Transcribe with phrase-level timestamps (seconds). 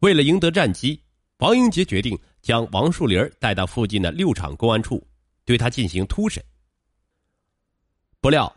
[0.00, 1.02] 为了赢得战机，
[1.38, 5.06] 王英杰决定将王树林带到附近的六厂公安处，
[5.44, 6.44] 对他进行突审。
[8.20, 8.54] 不料，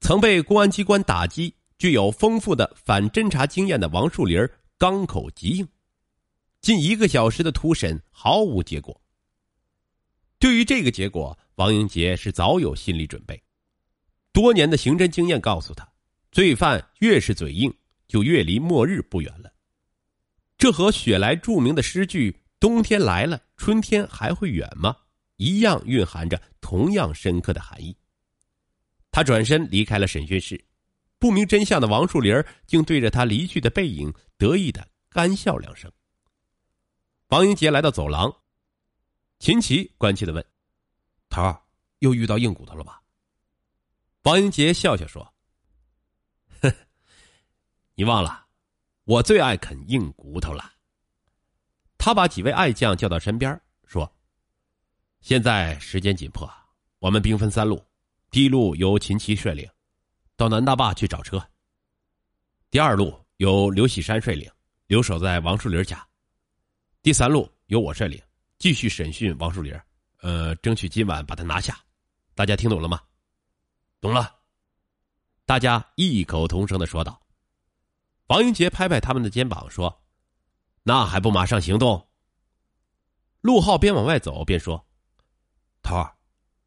[0.00, 4.38] 曾被公安机关打击、具有丰富的反侦查经验的王树林
[4.78, 5.68] 刚口极硬，
[6.60, 8.98] 近一个小时的突审毫无结果。
[10.38, 13.40] 对于这个结果，王英杰是早有心理准备。
[14.32, 15.86] 多年的刑侦经验告诉他，
[16.32, 17.72] 罪犯越是嘴硬，
[18.08, 19.51] 就越离末日不远了。
[20.62, 24.96] 这和雪莱著名的诗句“冬天来了，春天还会远吗”
[25.34, 27.96] 一样，蕴含着同样深刻的含义。
[29.10, 30.64] 他转身离开了审讯室，
[31.18, 32.32] 不明真相的王树林
[32.64, 35.90] 竟对着他离去的背影得意的干笑两声。
[37.30, 38.32] 王英杰来到走廊。
[39.40, 40.46] 秦琪关切的问
[41.28, 41.60] ：“头儿，
[41.98, 43.02] 又遇到硬骨头了吧？”
[44.22, 45.34] 王英杰笑笑说
[46.62, 46.72] ：“哼，
[47.96, 48.41] 你忘了，
[49.12, 50.72] 我最爱啃硬骨头了。”
[51.98, 54.10] 他把几位爱将叫到身边，说
[55.20, 56.50] ：“现在时间紧迫，
[56.98, 57.84] 我们兵分三路，
[58.30, 59.68] 第一路由秦琪率领，
[60.34, 61.38] 到南大坝去找车；
[62.70, 64.50] 第二路由刘喜山率领，
[64.86, 65.98] 留守在王树林家；
[67.02, 68.18] 第三路由我率领。”
[68.58, 69.78] 继续审讯王树林，
[70.22, 71.78] 呃，争取今晚把他拿下。
[72.34, 73.00] 大家听懂了吗？
[74.00, 74.34] 懂了。
[75.44, 77.21] 大家异口同声的说道。
[78.32, 80.02] 王英杰拍拍他们的肩膀说
[80.84, 82.08] ：“那还不马上行动？”
[83.42, 84.86] 陆浩边往外走边说
[85.84, 86.16] ：“头儿，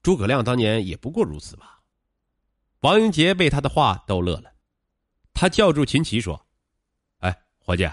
[0.00, 1.80] 诸葛亮当年也不过如此吧？”
[2.82, 4.52] 王英杰被他的话逗乐了，
[5.34, 6.46] 他叫住秦琪说
[7.18, 7.90] ：“哎，伙计，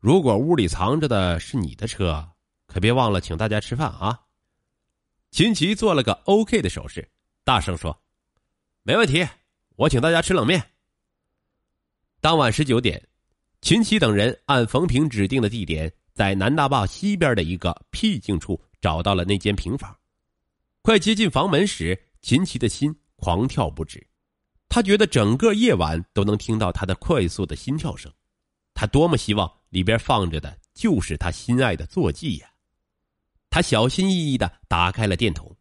[0.00, 2.28] 如果屋里藏着的是你的车。”
[2.66, 4.22] 可别忘了请大家吃饭啊！
[5.30, 7.08] 秦琪做了个 OK 的手势，
[7.44, 8.02] 大声说
[8.82, 9.24] ：“没问题，
[9.76, 10.70] 我请大家吃冷面。”
[12.24, 13.06] 当晚十九点，
[13.60, 19.94] 秦琪等人按冯平指定的地点，在南大坝西边的一个僻静处找到了那间平房。
[20.80, 24.02] 快接近房门时，秦琪的心狂跳不止，
[24.70, 28.10] 他觉得整个夜晚都能听到他的快速的心跳声。
[28.72, 32.48] 他多么希望里边放着的就是他心爱的坐骑呀！
[33.50, 35.54] 他小心翼翼的打开了电筒，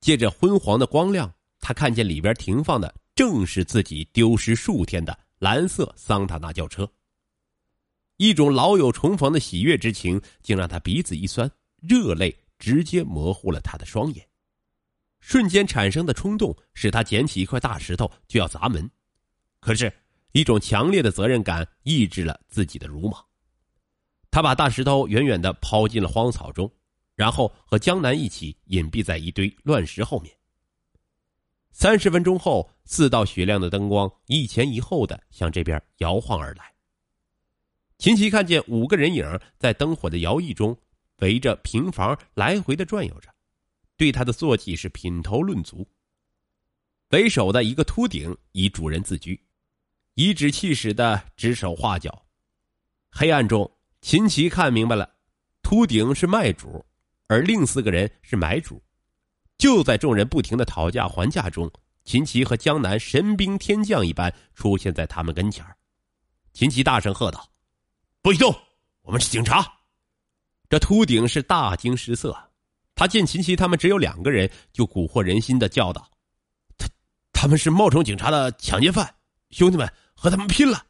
[0.00, 6.90] 借着昏黄的光亮，他看见里边停放的正是自己丢失数天的蓝色桑塔纳轿车。
[8.16, 11.50] 一种老友重逢的喜悦之情，竟让他鼻子一酸，
[11.80, 14.26] 热泪直接模糊了他的双眼。
[15.20, 18.90] 瞬间产生的冲动使他捡起一块大石头就要砸门，
[19.60, 19.92] 可是，
[20.32, 23.24] 一种强烈的责任感抑制了自己的鲁莽。
[24.30, 26.70] 他把大石头远远的抛进了荒草中。
[27.16, 30.36] 然后和江南一起隐蔽在一堆乱石后面。
[31.76, 36.72] 三十分钟后，四道雪亮的灯光一前一后的向这边摇晃而来。
[37.98, 39.26] 秦琪看见五个人影
[39.58, 40.78] 在灯火的摇曳中
[41.18, 43.28] 围着平房来回的转悠着，
[43.96, 45.84] 对他的坐骑是品头论足。
[47.10, 49.42] 为首的一个秃顶以主人自居，
[50.14, 52.24] 颐指气使的指手画脚。
[53.10, 53.68] 黑暗中，
[54.00, 55.16] 秦琪看明白了，
[55.60, 56.86] 秃顶是卖主。
[57.26, 58.80] 而另四个人是买主，
[59.64, 61.72] 就在众人不停的讨价还价中，
[62.04, 65.64] 秦琪和江南神兵天将一般出现在他们跟前
[66.52, 67.48] 秦琪大声喝道
[68.20, 68.54] ：“不许动！
[69.00, 69.66] 我们是警察！”
[70.68, 72.36] 这秃顶是大惊失色，
[72.94, 76.10] 他见秦琪他们只有两个人，就蛊惑人心的叫道
[76.76, 76.86] ：“他
[77.32, 79.14] 他们是冒充警察的抢劫犯，
[79.48, 80.84] 兄弟们和他们拼了！”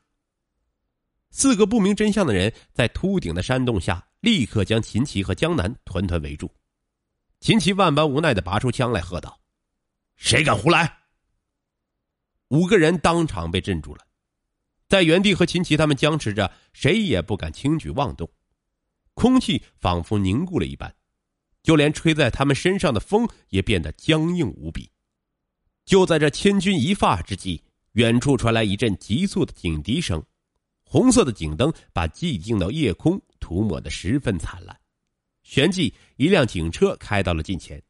[1.30, 4.04] 四个不明真相的人在秃顶的煽动下。
[4.18, 6.50] 立刻将秦琪和江南团团围住，
[7.44, 9.38] 秦琪万般无奈的拔出枪来，喝道
[10.16, 11.00] ：“谁敢胡来？”
[12.49, 14.06] 五个人当场被镇住了，
[14.88, 18.27] 在原地和秦琪他们僵持着，谁也不敢轻举妄动，
[19.12, 20.97] 空气仿佛凝固了一般，
[21.62, 24.91] 就连吹在他们身上的风也变得僵硬无比。
[25.84, 27.62] 就在这千钧一发之际，
[27.93, 30.25] 远处传来一阵急促的警笛声。
[30.87, 34.75] 红色的警灯把寂静的夜空涂抹的十分灿烂。
[35.44, 37.81] 旋即，一辆警车开到了近前，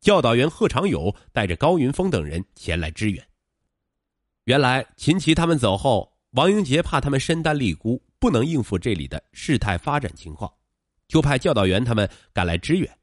[0.00, 3.24] 教导员贺长友带着高云峰等人前来支援。
[4.44, 10.52] 原来，秦琪他们走后，王英杰怕他们身单力孤，不能应付这里的事态发展情况，
[11.06, 12.98] 就派教导员他们赶来支援。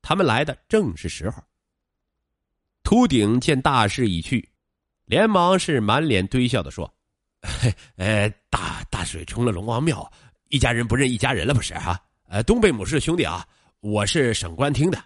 [0.00, 1.42] 他们来的正是时候。
[2.82, 4.48] 秃顶见大势已去，
[5.04, 6.92] 连忙是满脸堆笑的说。
[7.96, 10.10] 呃， 大大水冲了龙王庙，
[10.48, 12.00] 一家人不认一家人了，不是哈？
[12.30, 13.44] 呃，东北母狮的兄弟啊，
[13.80, 15.04] 我是省公安厅的，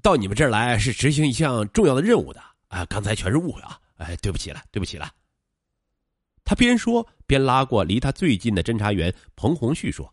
[0.00, 2.82] 到你们这儿来是执行一项重要的任务的啊。
[2.86, 5.12] 刚才全是误会啊，哎，对不起了，对不起了。
[6.42, 10.10] 他边说边拉过离他最近的侦查员彭红旭说：“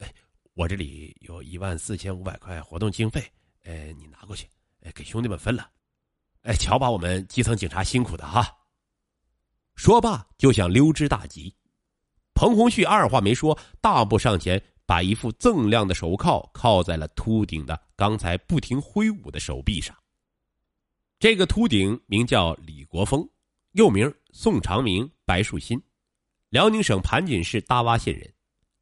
[0.00, 0.10] 哎
[0.54, 3.22] 我这里有一万四千五百块活动经费，
[3.64, 4.48] 哎，你拿过去，
[4.82, 5.68] 哎，给兄弟们分了。
[6.40, 8.50] 哎，瞧把我们基层警察辛苦的哈。
[9.76, 11.54] 说罢就想溜之大吉，
[12.32, 19.96] 彭红旭二话没说，大步上前，把一副锃亮的手铐铐在了秃顶的刚才不停挥舞的手臂上。
[21.20, 23.24] 这个秃顶名叫李国峰，
[23.74, 25.80] 又名宋长明、白树新，
[26.48, 28.34] 辽宁省盘锦市大洼县人。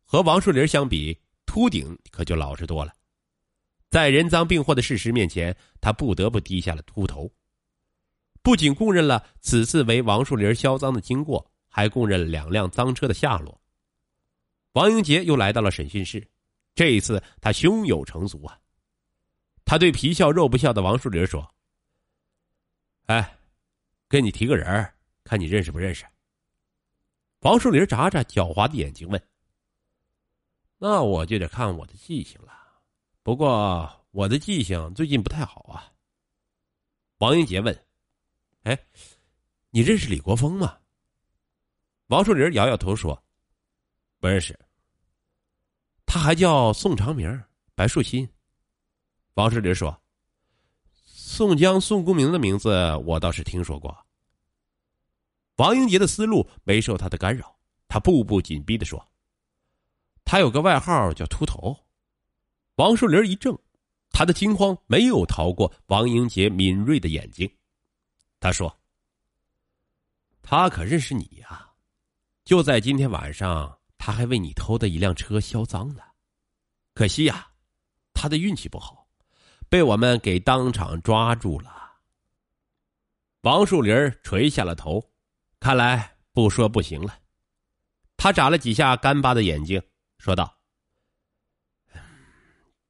[0.03, 1.15] 和王树林相比，
[1.45, 2.91] 秃顶可就老实多了。
[3.91, 7.31] 在人赃并获的事实面前，他不得不低下了秃头。
[8.41, 13.61] 不仅供认了此次为王树林销赃的经过，还供认了两辆赃车的下落。
[14.73, 16.27] 王英杰又来到了审讯室，
[16.75, 18.61] 这一次他胸有成竹啊！
[19.65, 21.47] 他对皮笑肉不笑的王树林说。
[23.07, 23.39] 哎，
[24.07, 24.95] 跟你提个人
[25.25, 26.05] 看你认识不认识？
[27.41, 29.23] 王树林眨眨狡猾的眼睛问
[30.79, 32.53] ：“那我就得看我的记性了。
[33.23, 35.93] 不过我的记性最近不太好啊。”
[37.19, 37.87] 王英杰问
[38.65, 38.79] ：“哎，
[39.71, 40.79] 你认识李国峰吗？”
[42.09, 43.23] 王树林摇摇头说
[44.19, 44.59] ：“不认识。”
[46.07, 47.43] 他还叫宋长明、
[47.75, 48.29] 白树新。
[49.35, 49.99] 王树林说。
[51.05, 52.71] 宋江、宋公明的名字
[53.05, 53.97] 我倒是听说过。
[55.57, 57.55] 王英杰的思路没受他的干扰，
[57.87, 59.07] 他步步紧逼的说
[60.25, 61.77] ：“他有个外号叫秃头。”
[62.77, 63.57] 王树林一怔，
[64.11, 67.49] 他的惊慌没有逃过王英杰敏锐的眼睛。
[68.41, 68.77] 他说
[70.43, 71.71] ：“他可认识你呀，
[72.45, 73.78] 就在今天晚上，
[74.09, 76.03] 他还为你偷的一辆车销赃呢。
[76.95, 77.51] 可惜呀，
[78.15, 79.07] 他的运气不好。”
[79.69, 81.99] 被我们给当场抓住了。
[83.43, 85.13] 王树林垂下了头，
[85.61, 87.19] 看来不说不行了。
[88.17, 89.83] 他眨了几下干巴的眼睛，
[90.17, 90.57] 说道：“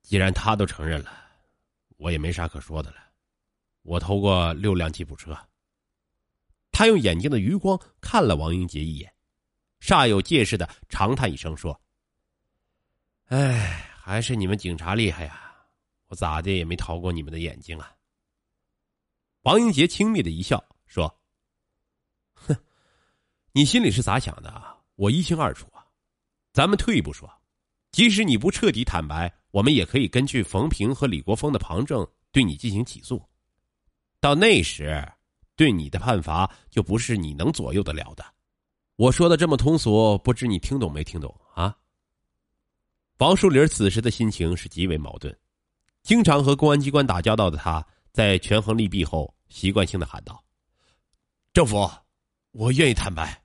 [0.03, 1.11] 既然他都承认了，
[1.97, 2.97] 我也没啥可说的了。
[3.83, 5.37] 我偷过六辆吉普车。”
[6.71, 9.13] 他用眼睛的余光看了王英杰一眼，
[9.81, 11.81] 煞有介事的长叹一声说
[13.27, 15.45] ：“哎，还是你们警察厉害呀！”
[16.09, 17.95] 我咋的也没逃过你们的眼睛啊！
[19.43, 21.15] 王英杰轻蔑的一笑说
[22.33, 22.57] ：“哼，
[23.53, 24.79] 你心里是咋想的？
[24.95, 25.85] 我一清二楚啊。
[26.51, 27.31] 咱们退一步说，
[27.93, 33.23] 即使你不彻底坦白，我们也可以根据冯平和李国峰的旁证对你进行起诉。
[34.19, 35.07] 到那时，
[35.57, 38.25] 对你的判罚就不是你能左右得了的。
[38.99, 41.73] 我说的这么通俗，不知你听懂没听懂啊？”
[43.19, 45.33] 王树林此时的心情是极为矛盾。
[46.03, 50.43] 经常和公安机关打交道的他，在权衡利弊后，习惯性的喊道
[51.55, 51.89] ：“政府，
[52.51, 53.41] 我愿意坦白。”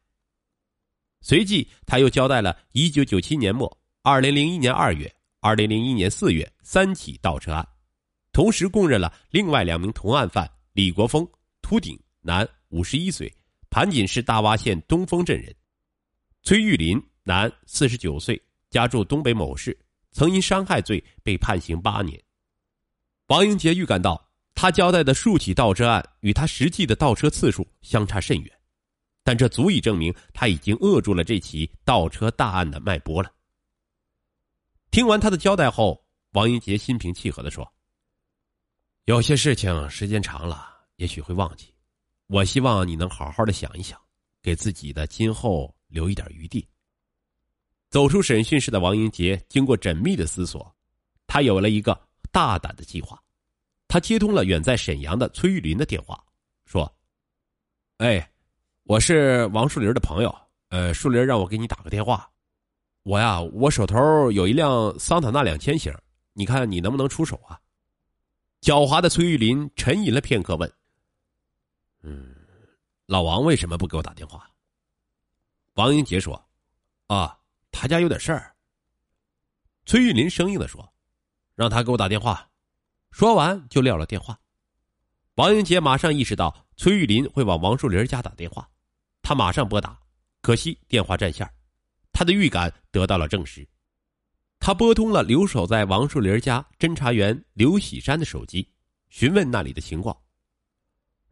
[1.22, 7.68] 随即，他又交代了1997年末、2001年2月、2001年4月三起盗车案，
[8.32, 11.28] 同时供认了另外两名同案犯李国峰
[11.62, 13.32] （秃顶，男，五十一岁，
[13.74, 15.52] 盘锦市大洼县东风镇人）、
[16.46, 18.40] 崔玉林（男，四十九岁，
[18.70, 19.76] 家住东北某市，
[20.12, 22.24] 曾因伤害罪被判刑八年）。
[23.30, 28.60] 王英杰预感到，他交代的数起盗车案与他实际的盗车次数相差甚远，
[29.24, 33.32] 但这足以证明他已经扼住了这起盗车大案的脉搏了。
[34.92, 37.68] 听完他的交代后，王英杰心平气和的说
[39.06, 41.73] ：“有些事情时间长了，也许会忘记。
[42.28, 44.00] 我希望你能好好的想一想，
[44.42, 46.68] 给自己的今后留一点余地。”
[47.90, 50.76] 走出审讯室的王英杰经过缜密的思索，
[51.28, 52.00] 他有了一个。
[52.32, 53.22] 大胆的计划，
[53.88, 56.20] 他接通了远在沈阳的崔玉林的电话，
[56.66, 56.92] 说
[58.00, 58.28] ：“哎，
[58.86, 60.36] 我是王树林的朋友，
[60.70, 62.28] 呃，树林让我给你打个电话。
[63.04, 65.94] 我呀，我手头有一辆桑塔纳两千型，
[66.34, 67.60] 你看你能不能出手啊？”
[68.62, 70.68] 狡猾的崔玉林沉吟了片刻，问
[72.04, 72.36] ：“嗯，
[73.08, 74.50] 老王为什么不给我打电话？”
[75.76, 76.48] 王英杰说
[77.08, 77.38] ：“啊，
[77.72, 78.56] 他家有点事儿。”
[79.86, 80.88] 崔玉林生硬的说。
[81.56, 82.50] 让他给我打电话，
[83.12, 84.40] 说完就撂了电话。
[85.36, 88.68] 王英杰马上意识到崔玉林会往王树林家打电话，
[89.22, 90.02] 他马上拨打，
[90.42, 91.48] 可惜电话占线。
[92.12, 93.70] 他的预感得到了证实，
[94.58, 98.68] 他拨通了留守在王树林家侦查员刘喜山的手机，
[99.10, 100.18] 询问那里的情况。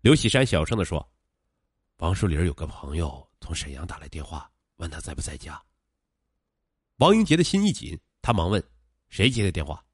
[0.02, 1.08] 刘喜山小声的说
[1.98, 5.62] ：“王树林有个朋友从沈阳打来电话，问他在不在家。”
[6.98, 8.64] 王英杰的心一紧，他忙问
[9.10, 9.86] ：“谁接的电话？”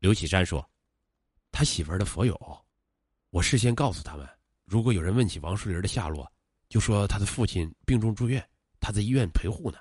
[0.00, 0.68] 刘启山说
[1.52, 2.36] ：“他媳妇儿的佛友，
[3.30, 4.28] 我事先告诉他们，
[4.64, 6.28] 如果有人问起王树林的下落，
[6.68, 8.44] 就说他的父亲病重住院，
[8.80, 9.78] 他在医院陪护呢。”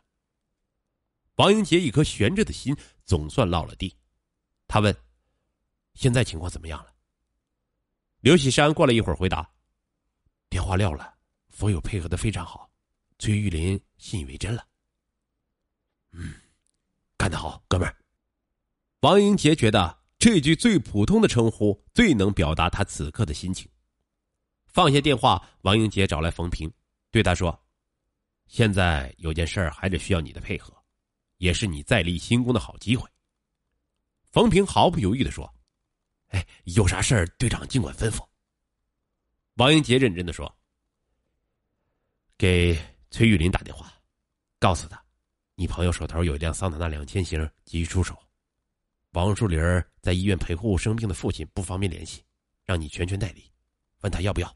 [1.38, 3.98] 王英杰一颗悬着的心总算落了地。
[4.68, 4.96] 他问
[5.96, 6.88] ：“现在情况怎么样了？”
[8.30, 9.50] 刘喜山过了一会儿回答
[10.52, 11.16] ：“电话撂了，
[11.50, 12.70] 佛友配合的非常好，
[13.18, 14.64] 崔玉林信以为真了。”
[16.14, 16.36] 嗯，
[17.18, 17.96] 干得好，哥们儿。
[19.00, 23.68] 王英杰觉得这句最普通的称呼最能表达他此刻的心情。
[24.68, 26.72] 放下电话，王英杰找来冯平，
[27.10, 27.60] 对他说
[28.46, 30.72] ：“现在有件事儿还得需要你的配合，
[31.40, 33.10] 也是你再立新功的好机会。”
[34.30, 35.52] 冯平毫不犹豫的说
[36.30, 38.26] ：“哎，有啥事儿，队长尽管吩咐。”
[39.56, 40.58] 王英杰认真的说
[42.38, 42.80] ：“给
[43.12, 43.94] 崔玉林打电话，
[44.58, 45.04] 告诉他。”
[45.56, 48.18] 你朋友手头有一辆桑塔纳两千型，急于出手。
[49.12, 49.60] 王树林
[50.02, 52.24] 在医院陪护生病的父亲，不方便联系，
[52.64, 53.52] 让你全权代理，
[54.02, 54.56] 问他要不要。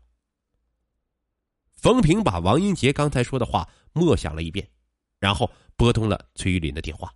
[1.76, 4.66] 冯平把王英杰刚才说的话默想了一遍，
[5.20, 7.14] 然后拨通了崔玉林的电话。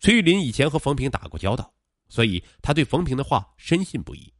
[0.00, 1.72] 崔玉林以前和冯平打过交道，
[2.08, 4.32] 所以他对冯平的话深信不疑。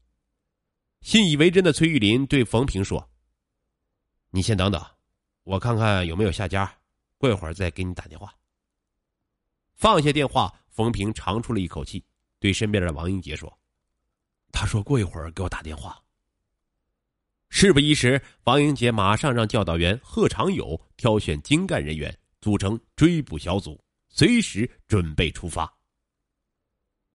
[1.01, 3.09] 信以为真的崔玉林对冯平说
[4.31, 4.85] ：“你先等等，
[5.45, 6.73] 我看看有没有下家。”
[7.19, 8.33] 过一会儿再给你打电话。
[9.75, 12.05] 放下电话，冯平长出了一口气，
[12.39, 13.59] 对身边的王英杰说
[14.53, 16.01] ：“他说过一会儿给我打电话。”
[17.49, 25.78] 事不宜迟，王英杰马上让教导员贺长友挑选精干人员，组成追捕小组，随时准备出发。